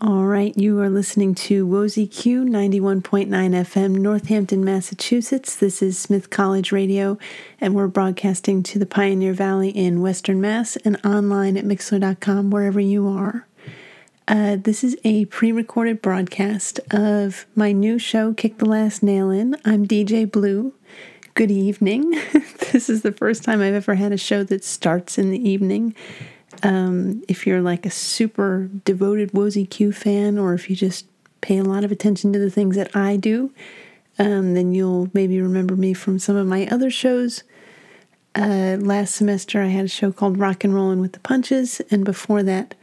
All 0.00 0.26
right, 0.26 0.56
you 0.56 0.78
are 0.78 0.88
listening 0.88 1.34
to 1.34 1.66
Wozy 1.66 2.08
Q 2.08 2.44
91.9 2.44 3.26
FM, 3.26 3.98
Northampton, 3.98 4.64
Massachusetts. 4.64 5.56
This 5.56 5.82
is 5.82 5.98
Smith 5.98 6.30
College 6.30 6.70
Radio, 6.70 7.18
and 7.60 7.74
we're 7.74 7.88
broadcasting 7.88 8.62
to 8.62 8.78
the 8.78 8.86
Pioneer 8.86 9.32
Valley 9.32 9.70
in 9.70 10.00
Western 10.00 10.40
Mass 10.40 10.76
and 10.76 11.04
online 11.04 11.56
at 11.56 11.64
Mixlr.com, 11.64 12.50
wherever 12.50 12.78
you 12.78 13.08
are. 13.08 13.48
Uh, 14.28 14.54
this 14.54 14.84
is 14.84 14.96
a 15.02 15.24
pre 15.24 15.50
recorded 15.50 16.00
broadcast 16.00 16.78
of 16.92 17.46
my 17.56 17.72
new 17.72 17.98
show, 17.98 18.32
Kick 18.32 18.58
the 18.58 18.66
Last 18.66 19.02
Nail 19.02 19.30
In. 19.32 19.56
I'm 19.64 19.84
DJ 19.84 20.30
Blue. 20.30 20.74
Good 21.34 21.50
evening. 21.50 22.12
this 22.70 22.88
is 22.88 23.02
the 23.02 23.10
first 23.10 23.42
time 23.42 23.60
I've 23.60 23.74
ever 23.74 23.96
had 23.96 24.12
a 24.12 24.16
show 24.16 24.44
that 24.44 24.62
starts 24.62 25.18
in 25.18 25.32
the 25.32 25.48
evening. 25.48 25.92
Um, 26.62 27.22
if 27.28 27.46
you're 27.46 27.62
like 27.62 27.86
a 27.86 27.90
super 27.90 28.68
devoted 28.84 29.32
Wozy 29.32 29.68
Q 29.68 29.92
fan, 29.92 30.38
or 30.38 30.54
if 30.54 30.68
you 30.68 30.76
just 30.76 31.06
pay 31.40 31.58
a 31.58 31.64
lot 31.64 31.84
of 31.84 31.92
attention 31.92 32.32
to 32.32 32.38
the 32.38 32.50
things 32.50 32.76
that 32.76 32.94
I 32.96 33.16
do, 33.16 33.52
um, 34.18 34.54
then 34.54 34.72
you'll 34.72 35.08
maybe 35.14 35.40
remember 35.40 35.76
me 35.76 35.94
from 35.94 36.18
some 36.18 36.36
of 36.36 36.46
my 36.46 36.66
other 36.66 36.90
shows. 36.90 37.44
Uh, 38.34 38.76
last 38.80 39.14
semester, 39.14 39.62
I 39.62 39.68
had 39.68 39.84
a 39.84 39.88
show 39.88 40.12
called 40.12 40.38
Rock 40.38 40.64
and 40.64 40.74
Rollin' 40.74 41.00
with 41.00 41.12
the 41.12 41.20
Punches, 41.20 41.80
and 41.90 42.04
before 42.04 42.42
that, 42.42 42.74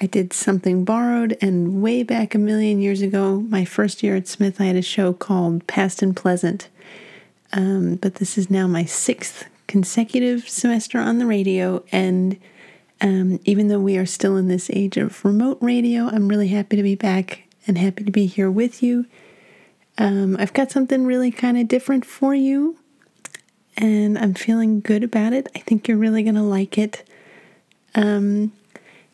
I 0.00 0.06
did 0.06 0.32
something 0.32 0.84
borrowed. 0.84 1.36
And 1.40 1.82
way 1.82 2.02
back 2.02 2.34
a 2.34 2.38
million 2.38 2.80
years 2.80 3.02
ago, 3.02 3.40
my 3.40 3.64
first 3.64 4.02
year 4.02 4.16
at 4.16 4.28
Smith, 4.28 4.60
I 4.60 4.64
had 4.64 4.76
a 4.76 4.82
show 4.82 5.12
called 5.12 5.66
Past 5.66 6.02
and 6.02 6.16
Pleasant. 6.16 6.68
Um, 7.52 7.96
but 7.96 8.16
this 8.16 8.36
is 8.36 8.50
now 8.50 8.66
my 8.66 8.84
sixth 8.84 9.46
consecutive 9.66 10.48
semester 10.48 10.98
on 10.98 11.18
the 11.18 11.26
radio, 11.26 11.82
and 11.92 12.38
um, 13.00 13.40
even 13.44 13.68
though 13.68 13.80
we 13.80 13.96
are 13.98 14.06
still 14.06 14.36
in 14.36 14.48
this 14.48 14.70
age 14.70 14.96
of 14.96 15.24
remote 15.24 15.58
radio, 15.60 16.04
I'm 16.06 16.28
really 16.28 16.48
happy 16.48 16.76
to 16.76 16.82
be 16.82 16.94
back 16.94 17.42
and 17.66 17.76
happy 17.76 18.04
to 18.04 18.12
be 18.12 18.26
here 18.26 18.50
with 18.50 18.82
you. 18.82 19.06
Um, 19.98 20.36
I've 20.38 20.52
got 20.52 20.70
something 20.70 21.04
really 21.04 21.30
kind 21.30 21.58
of 21.58 21.68
different 21.68 22.04
for 22.04 22.34
you, 22.34 22.78
and 23.76 24.18
I'm 24.18 24.34
feeling 24.34 24.80
good 24.80 25.02
about 25.02 25.32
it. 25.32 25.48
I 25.54 25.58
think 25.60 25.88
you're 25.88 25.96
really 25.96 26.22
going 26.22 26.34
to 26.36 26.42
like 26.42 26.78
it. 26.78 27.08
Um, 27.94 28.52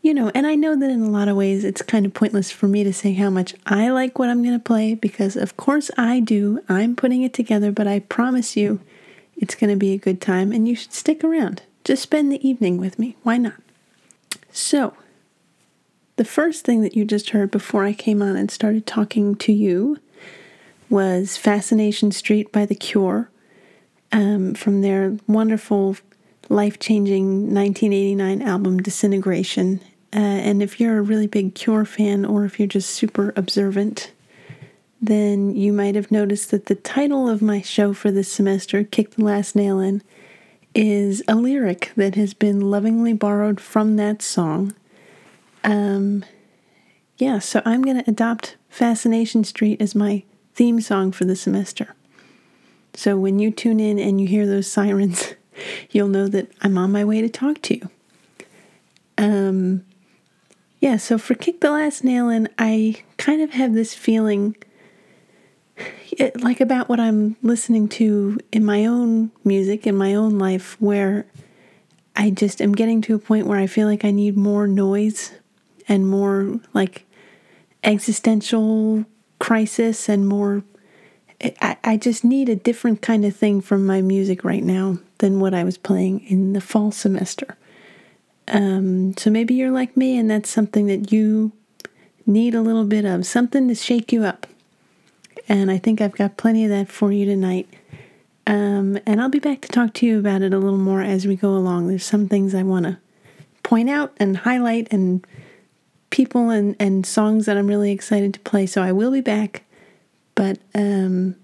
you 0.03 0.12
know, 0.12 0.33
and 0.35 0.47
I 0.47 0.57
know 0.57 0.75
that 0.77 0.91
in 0.91 1.03
a 1.03 1.11
lot 1.11 1.29
of 1.29 1.37
ways 1.37 1.64
it's 1.64 1.81
kind 1.81 2.05
of 2.05 2.12
pointless 2.12 2.51
for 2.51 2.67
me 2.67 2.83
to 2.83 2.92
say 2.92 3.12
how 3.12 3.31
much 3.31 3.55
I 3.67 3.89
like 3.91 4.19
what 4.19 4.29
I'm 4.29 4.42
going 4.42 4.59
to 4.59 4.64
play 4.64 4.95
because, 4.95 5.37
of 5.37 5.57
course, 5.57 5.92
I 5.97 6.19
do. 6.19 6.61
I'm 6.69 6.97
putting 6.97 7.23
it 7.23 7.33
together, 7.33 7.70
but 7.70 7.87
I 7.87 8.01
promise 8.01 8.57
you 8.57 8.81
it's 9.37 9.55
going 9.55 9.70
to 9.70 9.77
be 9.77 9.92
a 9.92 9.98
good 9.98 10.20
time 10.20 10.51
and 10.51 10.67
you 10.67 10.75
should 10.75 10.92
stick 10.92 11.23
around. 11.23 11.62
Just 11.85 12.03
spend 12.03 12.33
the 12.33 12.47
evening 12.47 12.79
with 12.79 12.98
me. 12.98 13.17
Why 13.23 13.37
not? 13.39 13.62
So, 14.53 14.95
the 16.17 16.25
first 16.25 16.64
thing 16.64 16.83
that 16.83 16.95
you 16.95 17.06
just 17.06 17.31
heard 17.31 17.50
before 17.50 17.84
I 17.84 17.95
came 17.95 18.20
on 18.22 18.36
and 18.36 18.50
started 18.50 18.86
talking 18.86 19.34
to 19.36 19.53
you 19.53 19.98
was 20.91 21.39
Fascination 21.39 22.12
Street 22.12 22.53
by 22.53 22.67
The 22.67 22.75
Cure 22.75 23.30
um, 24.12 24.53
from 24.53 24.83
their 24.83 25.17
wonderful, 25.27 25.97
life 26.50 26.78
changing 26.78 27.55
1989 27.55 28.42
album 28.42 28.83
Disintegration. 28.83 29.80
Uh, 30.14 30.19
and 30.19 30.62
if 30.62 30.78
you're 30.78 30.98
a 30.98 31.03
really 31.03 31.27
big 31.27 31.55
Cure 31.55 31.86
fan 31.86 32.27
or 32.27 32.45
if 32.45 32.58
you're 32.58 32.69
just 32.69 32.91
super 32.91 33.33
observant, 33.36 34.12
then 35.00 35.56
you 35.56 35.73
might 35.73 35.95
have 35.95 36.12
noticed 36.12 36.50
that 36.50 36.67
the 36.67 36.75
title 36.75 37.27
of 37.27 37.41
my 37.41 37.62
show 37.62 37.95
for 37.95 38.11
this 38.11 38.30
semester, 38.30 38.84
Kick 38.84 39.12
the 39.12 39.25
Last 39.25 39.56
Nail 39.56 39.80
In, 39.80 40.03
is 40.75 41.23
a 41.28 41.34
lyric 41.34 41.92
that 41.97 42.15
has 42.15 42.34
been 42.34 42.61
lovingly 42.61 43.12
borrowed 43.12 43.61
from 43.61 43.97
that 43.97 44.23
song. 44.23 44.75
Um, 45.64 46.25
yeah, 47.19 47.39
so 47.39 47.62
I'm 47.64 47.83
going 47.83 48.03
to 48.03 48.11
adopt 48.11 48.56
Fascination 48.69 49.45
Street 49.45 49.81
as 49.81 49.95
my 49.95 50.25
theme 50.55 50.81
song 50.81 51.12
for 51.12 51.25
the 51.25 51.37
semester. 51.37 51.95
So 52.95 53.17
when 53.17 53.39
you 53.39 53.51
tune 53.51 53.81
in 53.81 53.98
and 53.98 54.20
you 54.20 54.27
hear 54.27 54.47
those 54.47 54.67
sirens, 54.67 55.35
you'll 55.91 56.08
know 56.08 56.29
that 56.29 56.51
I'm 56.63 56.77
on 56.79 56.92
my 56.92 57.05
way 57.05 57.20
to 57.20 57.29
talk 57.29 57.63
to 57.63 57.77
you. 57.77 57.91
Um, 59.18 59.85
yeah, 60.80 60.97
so 60.97 61.17
for 61.17 61.35
Kick 61.35 61.61
the 61.61 61.70
Last 61.70 62.02
Nail 62.02 62.29
In, 62.29 62.48
I 62.58 63.02
kind 63.17 63.41
of 63.41 63.51
have 63.51 63.73
this 63.73 63.95
feeling 63.95 64.57
it, 66.12 66.42
like 66.42 66.61
about 66.61 66.89
what 66.89 67.00
I'm 67.00 67.36
listening 67.42 67.89
to 67.89 68.39
in 68.52 68.64
my 68.64 68.84
own 68.84 69.30
music, 69.45 69.86
in 69.86 69.96
my 69.96 70.14
own 70.14 70.39
life, 70.39 70.80
where 70.80 71.27
I 72.14 72.30
just 72.30 72.61
am 72.61 72.73
getting 72.73 73.00
to 73.02 73.14
a 73.14 73.18
point 73.18 73.46
where 73.46 73.58
I 73.58 73.67
feel 73.67 73.89
like 73.89 74.05
I 74.05 74.11
need 74.11 74.36
more 74.36 74.67
noise 74.67 75.33
and 75.89 76.08
more 76.08 76.61
like 76.74 77.06
existential 77.83 79.05
crisis 79.39 80.08
and 80.08 80.28
more. 80.28 80.62
I, 81.61 81.77
I 81.83 81.96
just 81.96 82.24
need 82.24 82.48
a 82.48 82.56
different 82.56 83.02
kind 83.02 83.24
of 83.24 83.34
thing 83.34 83.61
from 83.61 83.84
my 83.86 84.00
music 84.00 84.44
right 84.44 84.62
now 84.62 84.98
than 85.18 85.40
what 85.40 85.55
I 85.55 85.64
was 85.64 85.79
playing 85.79 86.20
in 86.29 86.52
the 86.52 86.61
fall 86.61 86.92
semester. 86.92 87.56
Um, 88.48 89.17
so 89.17 89.30
maybe 89.30 89.55
you're 89.55 89.70
like 89.70 89.96
me 89.96 90.18
and 90.18 90.30
that's 90.30 90.50
something 90.50 90.86
that 90.86 91.11
you 91.11 91.52
need 92.27 92.55
a 92.55 92.61
little 92.61 92.84
bit 92.84 93.05
of, 93.05 93.27
something 93.27 93.67
to 93.68 93.74
shake 93.74 94.12
you 94.12 94.24
up 94.24 94.46
and 95.48 95.70
I 95.70 95.79
think 95.79 96.01
I've 96.01 96.13
got 96.13 96.36
plenty 96.36 96.64
of 96.64 96.70
that 96.70 96.89
for 96.89 97.13
you 97.13 97.27
tonight. 97.27 97.69
Um, 98.47 98.98
and 99.07 99.20
I'll 99.20 99.29
be 99.29 99.39
back 99.39 99.61
to 99.63 99.69
talk 99.69 99.95
to 99.95 100.07
you 100.07 100.19
about 100.19 100.42
it 100.42 100.53
a 100.53 100.58
little 100.58 100.79
more 100.79 101.01
as 101.01 101.27
we 101.27 101.36
go 101.36 101.51
along. 101.51 101.86
There's 101.86 102.05
some 102.05 102.29
things 102.29 102.55
I 102.55 102.63
want 102.63 102.86
to 102.86 102.98
point 103.63 103.89
out 103.89 104.13
and 104.19 104.39
highlight, 104.39 104.89
and 104.92 105.25
people 106.11 106.51
and, 106.51 106.77
and 106.79 107.07
songs 107.07 107.47
that 107.47 107.57
I'm 107.57 107.67
really 107.67 107.91
excited 107.92 108.35
to 108.35 108.41
play. 108.41 108.67
So 108.67 108.83
I 108.83 108.92
will 108.92 109.11
be 109.11 109.20
back, 109.20 109.63
but 110.35 110.58
um, 110.75 111.36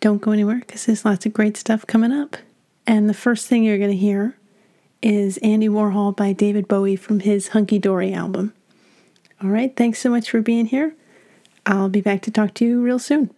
don't 0.00 0.22
go 0.22 0.32
anywhere 0.32 0.60
because 0.60 0.86
there's 0.86 1.04
lots 1.04 1.26
of 1.26 1.32
great 1.32 1.56
stuff 1.56 1.86
coming 1.86 2.12
up. 2.12 2.36
And 2.86 3.08
the 3.08 3.14
first 3.14 3.46
thing 3.46 3.62
you're 3.62 3.78
going 3.78 3.90
to 3.90 3.96
hear 3.96 4.36
is 5.02 5.38
Andy 5.38 5.68
Warhol 5.68 6.16
by 6.16 6.32
David 6.32 6.66
Bowie 6.66 6.96
from 6.96 7.20
his 7.20 7.48
Hunky 7.48 7.78
Dory 7.78 8.12
album. 8.12 8.52
All 9.42 9.50
right, 9.50 9.74
thanks 9.76 9.98
so 10.00 10.10
much 10.10 10.30
for 10.30 10.42
being 10.42 10.66
here. 10.66 10.94
I'll 11.70 11.88
be 11.88 12.00
back 12.00 12.20
to 12.22 12.32
talk 12.32 12.54
to 12.54 12.64
you 12.66 12.82
real 12.82 12.98
soon. 12.98 13.30